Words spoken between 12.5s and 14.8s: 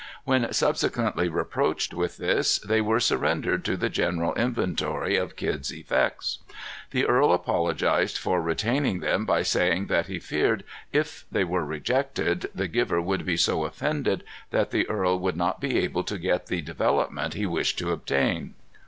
the giver would be so offended that